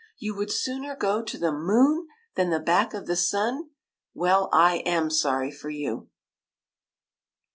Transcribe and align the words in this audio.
"You 0.17 0.35
would 0.35 0.51
sooner 0.51 0.95
go 0.95 1.21
to 1.23 1.37
the 1.37 1.51
moon 1.51 2.07
than 2.33 2.49
the 2.49 2.59
back 2.59 2.95
of 2.95 3.05
the 3.05 3.15
sun? 3.15 3.69
Well, 4.15 4.49
I 4.51 4.77
am 4.77 5.11
sorry 5.11 5.51
for 5.51 5.69
you." 5.69 6.09